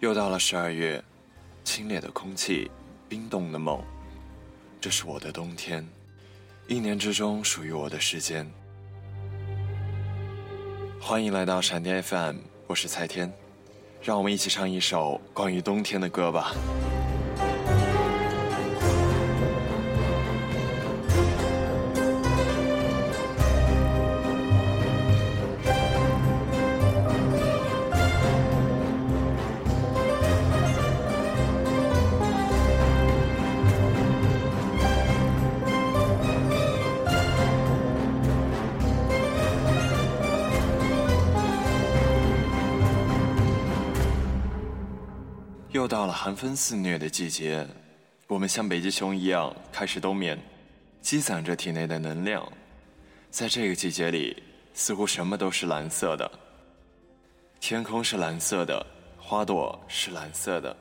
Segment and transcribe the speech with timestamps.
[0.00, 1.02] 又到了十二月，
[1.64, 2.70] 清冽的空气，
[3.08, 3.82] 冰冻的梦，
[4.80, 5.84] 这是我的冬天，
[6.68, 8.48] 一年之中属于我的时间。
[11.00, 12.36] 欢迎来到闪电 FM，
[12.68, 13.32] 我是蔡天，
[14.00, 16.52] 让我们一起唱一首关于冬天的歌吧。
[45.88, 47.66] 到了寒风肆虐的季节，
[48.26, 50.38] 我们像北极熊一样开始冬眠，
[51.00, 52.46] 积攒着体内的能量。
[53.30, 54.42] 在这个季节里，
[54.74, 56.30] 似乎什么都是蓝色的，
[57.58, 58.86] 天空是蓝色的，
[59.18, 60.76] 花朵是蓝色的，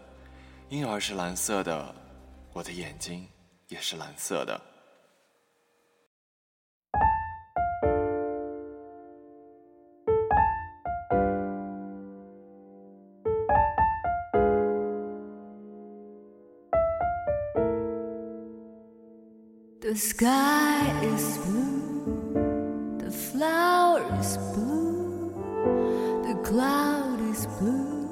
[0.70, 1.96] 婴儿是蓝色的，
[2.52, 3.26] 我的眼睛
[3.70, 4.60] 也是蓝色的。
[19.98, 25.34] Sky is blue, the flower is blue,
[26.22, 28.08] the cloud is blue,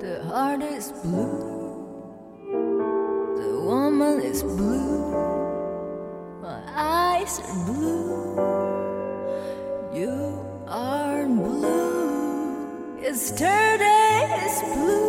[0.00, 2.08] the heart is blue,
[3.36, 5.12] the woman is blue,
[6.40, 8.34] my eyes are blue,
[9.92, 15.05] you are blue, yesterday is blue,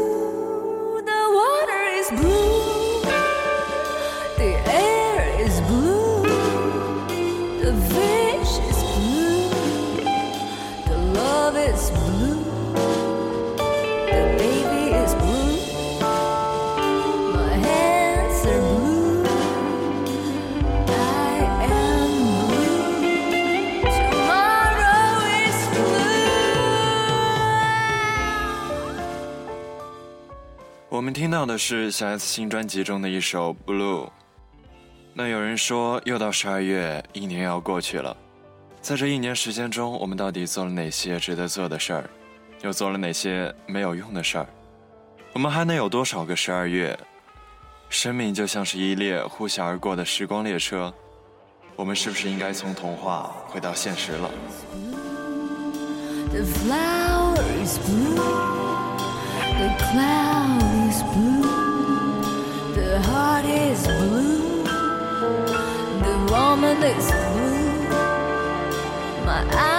[31.17, 34.05] 听到的是小 S 新专辑中的一首《Blue》。
[35.15, 38.15] 那有人说，又到十二月，一年要过去了。
[38.83, 42.07] 在这一年时间中，我们到底做了哪些值得做的事儿，
[42.61, 44.45] 又做了哪些没有用的事儿？
[45.33, 46.95] 我们还能有多少个十二月？
[47.89, 50.93] 生命就像是一列呼啸而过的时光列车，
[51.75, 54.29] 我们是不是应该从童话回到现实了
[56.29, 56.43] ？The
[60.87, 61.41] is blue,
[62.73, 64.63] the heart is blue,
[66.05, 67.89] the woman is blue,
[69.25, 69.76] my eyes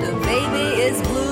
[0.00, 1.27] the baby is blue,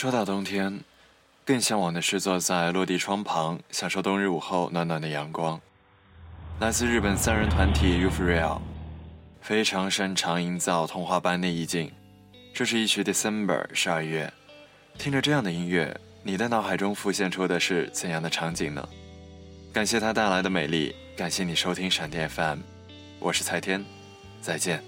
[0.00, 0.78] 说到冬天，
[1.44, 5.60] 更向往的是坐在落地窗旁，享受冬日午后暖暖的阳光。
[6.60, 8.60] 来自日本三人团体 UFOREAL，
[9.40, 11.90] 非常擅长营造童话般的意境。
[12.54, 14.32] 这是一曲 December 十二月，
[14.96, 18.88] 听着这样的音乐，你的脑海中浮现出的是怎样的场景呢？
[19.72, 22.60] 感谢它带来的美丽，感谢你收听闪电 FM，
[23.18, 23.84] 我是蔡天，
[24.40, 24.80] 再见。